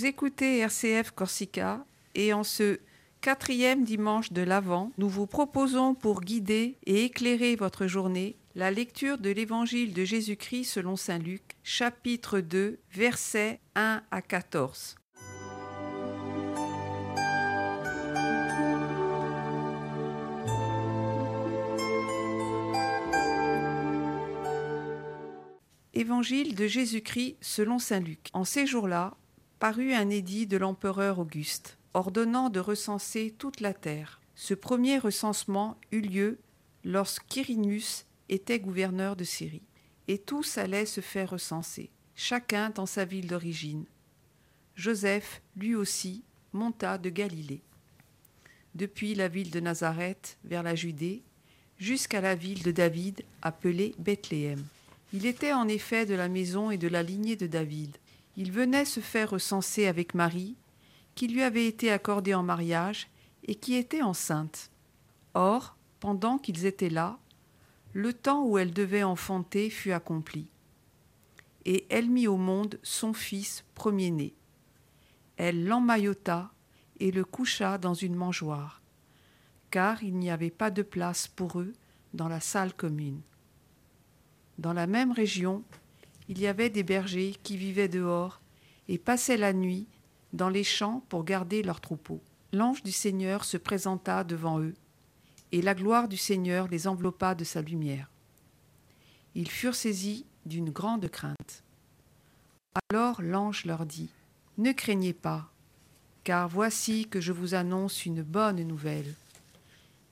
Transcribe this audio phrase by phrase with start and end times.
[0.00, 1.84] Vous écoutez RCF Corsica
[2.14, 2.80] et en ce
[3.20, 9.18] quatrième dimanche de l'Avent, nous vous proposons pour guider et éclairer votre journée la lecture
[9.18, 14.96] de l'Évangile de Jésus-Christ selon Saint Luc, chapitre 2, versets 1 à 14.
[25.92, 28.28] Évangile de Jésus-Christ selon Saint Luc.
[28.32, 29.18] En ces jours-là,
[29.60, 34.20] parut un édit de l'empereur Auguste, ordonnant de recenser toute la terre.
[34.34, 36.38] Ce premier recensement eut lieu
[36.82, 39.62] lorsqu'Irinus était gouverneur de Syrie,
[40.08, 43.84] et tous allaient se faire recenser, chacun dans sa ville d'origine.
[44.74, 47.60] Joseph, lui aussi, monta de Galilée,
[48.74, 51.22] depuis la ville de Nazareth vers la Judée,
[51.78, 54.64] jusqu'à la ville de David appelée Bethléem
[55.12, 57.96] il était en effet de la maison et de la lignée de David.
[58.40, 60.56] Il venait se faire recenser avec Marie,
[61.14, 63.10] qui lui avait été accordée en mariage
[63.44, 64.70] et qui était enceinte.
[65.34, 67.18] Or, pendant qu'ils étaient là,
[67.92, 70.48] le temps où elle devait enfanter fut accompli.
[71.66, 74.32] Et elle mit au monde son fils premier-né.
[75.36, 76.50] Elle l'emmaillota
[76.98, 78.80] et le coucha dans une mangeoire,
[79.70, 81.74] car il n'y avait pas de place pour eux
[82.14, 83.20] dans la salle commune.
[84.56, 85.62] Dans la même région,
[86.30, 88.40] il y avait des bergers qui vivaient dehors
[88.86, 89.88] et passaient la nuit
[90.32, 92.20] dans les champs pour garder leurs troupeaux.
[92.52, 94.74] L'ange du Seigneur se présenta devant eux,
[95.50, 98.08] et la gloire du Seigneur les enveloppa de sa lumière.
[99.34, 101.64] Ils furent saisis d'une grande crainte.
[102.92, 104.08] Alors l'ange leur dit,
[104.56, 105.50] Ne craignez pas,
[106.22, 109.16] car voici que je vous annonce une bonne nouvelle,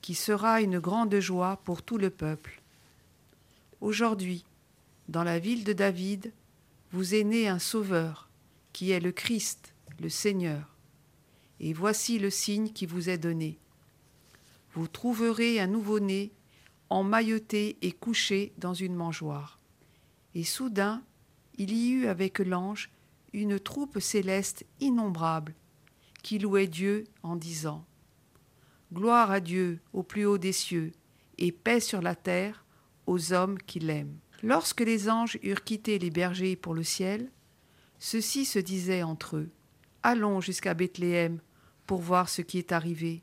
[0.01, 2.61] qui sera une grande joie pour tout le peuple.
[3.79, 4.43] Aujourd'hui,
[5.09, 6.31] dans la ville de David,
[6.91, 8.29] vous est né un Sauveur,
[8.73, 10.75] qui est le Christ, le Seigneur.
[11.59, 13.57] Et voici le signe qui vous est donné.
[14.73, 16.31] Vous trouverez un nouveau-né,
[16.91, 19.59] emmailloté et couché dans une mangeoire.
[20.35, 21.01] Et soudain,
[21.57, 22.91] il y eut avec l'ange
[23.33, 25.55] une troupe céleste innombrable,
[26.21, 27.83] qui louait Dieu en disant
[28.93, 30.91] Gloire à Dieu au plus haut des cieux,
[31.39, 32.63] et paix sur la terre
[33.07, 34.19] aux hommes qui l'aiment.
[34.41, 37.29] Lorsque les anges eurent quitté les bergers pour le ciel,
[37.97, 39.49] ceux-ci se disaient entre eux
[40.01, 41.41] Allons jusqu'à Bethléem
[41.85, 43.21] pour voir ce qui est arrivé,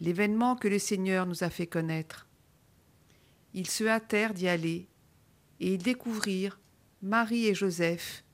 [0.00, 2.26] l'événement que le Seigneur nous a fait connaître.
[3.52, 4.88] Ils se hâtèrent d'y aller,
[5.60, 6.58] et ils découvrirent
[7.02, 8.24] Marie et Joseph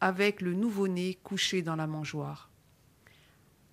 [0.00, 2.50] avec le nouveau-né couché dans la mangeoire.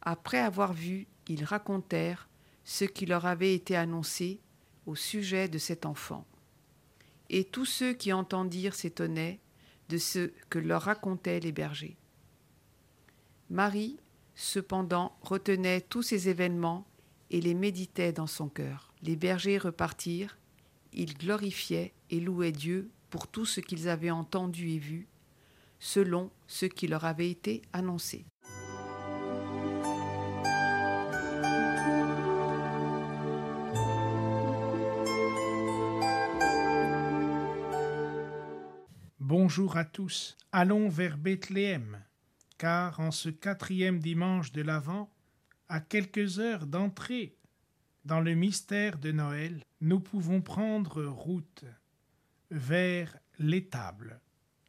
[0.01, 2.29] Après avoir vu, ils racontèrent
[2.63, 4.39] ce qui leur avait été annoncé
[4.85, 6.25] au sujet de cet enfant.
[7.29, 9.39] Et tous ceux qui entendirent s'étonnaient
[9.89, 11.97] de ce que leur racontaient les bergers.
[13.49, 13.97] Marie,
[14.35, 16.85] cependant, retenait tous ces événements
[17.29, 18.93] et les méditait dans son cœur.
[19.01, 20.37] Les bergers repartirent,
[20.93, 25.07] ils glorifiaient et louaient Dieu pour tout ce qu'ils avaient entendu et vu,
[25.79, 28.25] selon ce qui leur avait été annoncé.
[39.47, 40.35] Bonjour à tous.
[40.51, 42.03] Allons vers Bethléem,
[42.57, 45.09] car en ce quatrième dimanche de l'Avent,
[45.69, 47.37] à quelques heures d'entrer
[48.03, 51.63] dans le mystère de Noël, nous pouvons prendre route
[52.51, 54.19] vers l'étable,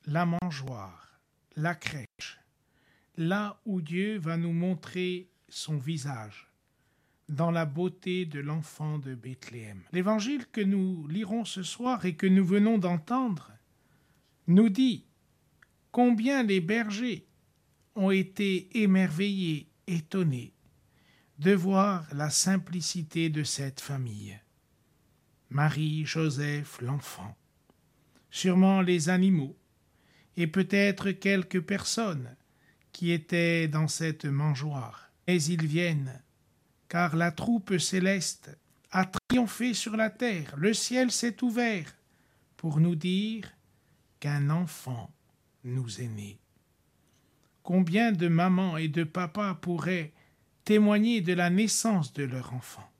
[0.06, 1.18] la mangeoire,
[1.56, 2.38] la crèche,
[3.16, 6.52] là où Dieu va nous montrer son visage,
[7.28, 9.82] dans la beauté de l'enfant de Bethléem.
[9.90, 13.57] L'évangile que nous lirons ce soir et que nous venons d'entendre
[14.48, 15.04] nous dit
[15.92, 17.26] combien les bergers
[17.94, 20.54] ont été émerveillés, étonnés
[21.38, 24.38] de voir la simplicité de cette famille.
[25.50, 27.36] Marie, Joseph, l'enfant,
[28.30, 29.56] sûrement les animaux,
[30.36, 32.34] et peut-être quelques personnes
[32.92, 35.10] qui étaient dans cette mangeoire.
[35.26, 36.22] Mais ils viennent,
[36.88, 38.56] car la troupe céleste
[38.90, 41.94] a triomphé sur la terre, le ciel s'est ouvert
[42.56, 43.52] pour nous dire
[44.20, 45.10] qu'un enfant
[45.64, 46.38] nous est né.
[47.62, 50.12] Combien de mamans et de papas pourraient
[50.64, 52.90] témoigner de la naissance de leur enfant?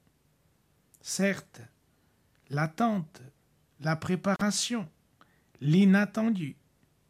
[1.01, 1.63] Certes,
[2.51, 3.23] l'attente,
[3.81, 4.89] la préparation,
[5.61, 6.57] l'inattendu,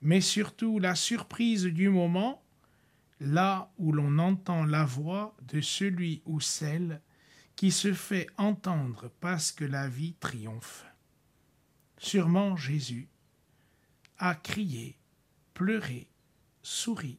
[0.03, 2.43] mais surtout la surprise du moment,
[3.21, 7.01] là où l'on entend la voix de celui ou celle
[7.57, 10.87] qui se fait entendre parce que la vie triomphe.
[11.97, 13.09] Sûrement Jésus,
[14.19, 14.99] a crié,
[15.55, 16.09] pleuré,
[16.63, 17.19] souri,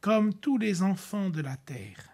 [0.00, 2.08] comme tous les enfants de la terre.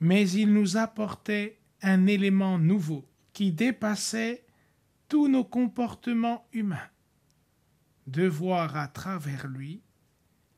[0.00, 4.44] Mais il nous apportait un élément nouveau qui dépassait
[5.08, 6.88] tous nos comportements humains,
[8.06, 9.82] de voir à travers lui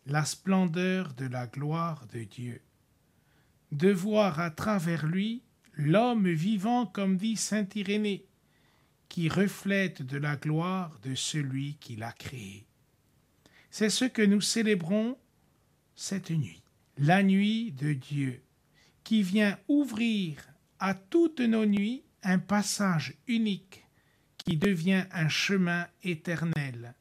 [0.07, 2.61] la splendeur de la gloire de Dieu,
[3.73, 5.43] de voir à travers lui
[5.75, 8.27] l'homme vivant comme dit saint Irénée,
[9.15, 12.67] qui reflète de la gloire de celui qui l'a créé.
[13.71, 15.17] C'est ce que nous célébrons
[15.95, 16.65] cette nuit,
[16.99, 18.43] la nuit de Dieu,
[19.05, 20.45] qui vient ouvrir
[20.81, 23.85] à toutes nos nuits un passage unique
[24.37, 26.93] qui devient un chemin éternel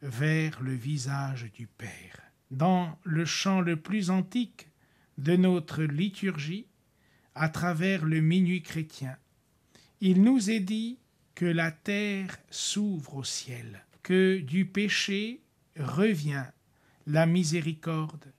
[0.00, 2.22] vers le visage du Père.
[2.50, 4.68] Dans le chant le plus antique
[5.18, 6.68] de notre liturgie,
[7.34, 9.18] à travers le minuit chrétien,
[10.00, 10.99] il nous est dit
[11.40, 15.40] que la terre s'ouvre au ciel, que du péché
[15.78, 16.44] revient
[17.06, 18.30] la miséricorde,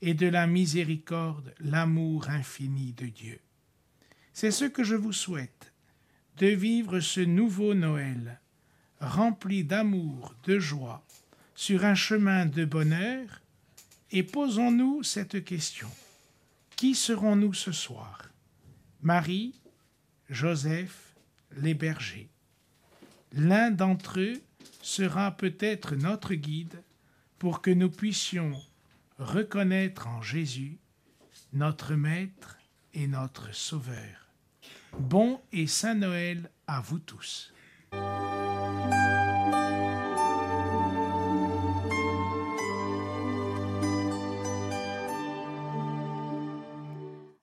[0.00, 3.38] et de la miséricorde l'amour infini de Dieu.
[4.32, 5.74] C'est ce que je vous souhaite,
[6.38, 8.40] de vivre ce nouveau Noël,
[9.00, 11.04] rempli d'amour, de joie,
[11.54, 13.42] sur un chemin de bonheur,
[14.12, 15.90] et posons-nous cette question.
[16.74, 18.30] Qui serons-nous ce soir?
[19.02, 19.60] Marie,
[20.30, 21.16] Joseph,
[21.58, 22.30] les bergers.
[23.32, 24.40] L'un d'entre eux
[24.82, 26.82] sera peut-être notre guide
[27.38, 28.52] pour que nous puissions
[29.18, 30.78] reconnaître en Jésus
[31.52, 32.58] notre Maître
[32.94, 34.28] et notre Sauveur.
[34.98, 37.52] Bon et Saint Noël à vous tous.